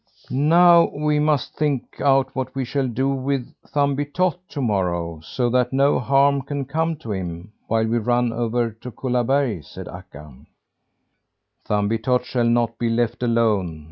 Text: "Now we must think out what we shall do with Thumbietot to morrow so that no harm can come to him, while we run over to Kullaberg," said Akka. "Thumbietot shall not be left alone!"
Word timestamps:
"Now 0.31 0.89
we 0.89 1.19
must 1.19 1.53
think 1.55 2.01
out 2.03 2.35
what 2.35 2.55
we 2.55 2.65
shall 2.65 2.87
do 2.87 3.09
with 3.09 3.53
Thumbietot 3.67 4.35
to 4.49 4.59
morrow 4.59 5.19
so 5.21 5.47
that 5.51 5.71
no 5.73 5.99
harm 5.99 6.41
can 6.41 6.65
come 6.65 6.95
to 6.95 7.11
him, 7.11 7.51
while 7.67 7.85
we 7.85 7.99
run 7.99 8.33
over 8.33 8.71
to 8.71 8.89
Kullaberg," 8.89 9.63
said 9.63 9.87
Akka. 9.87 10.33
"Thumbietot 11.69 12.23
shall 12.23 12.49
not 12.49 12.79
be 12.79 12.89
left 12.89 13.21
alone!" 13.21 13.79